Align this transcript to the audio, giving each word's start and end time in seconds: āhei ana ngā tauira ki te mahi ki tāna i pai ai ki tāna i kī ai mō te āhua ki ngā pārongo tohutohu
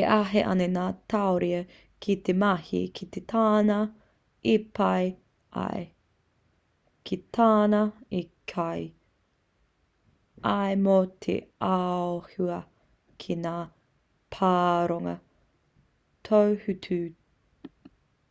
āhei 0.16 0.42
ana 0.50 0.66
ngā 0.74 0.82
tauira 1.14 1.62
ki 2.06 2.14
te 2.28 2.34
mahi 2.42 2.82
ki 2.98 3.08
tāna 3.32 3.78
i 4.52 4.54
pai 4.80 5.02
ai 5.64 5.82
ki 7.10 7.18
tāna 7.40 7.80
i 8.22 8.22
kī 8.54 8.76
ai 10.54 10.78
mō 10.86 10.96
te 11.26 11.36
āhua 11.74 12.62
ki 13.24 13.40
ngā 13.44 13.58
pārongo 14.40 15.20
tohutohu 16.30 17.06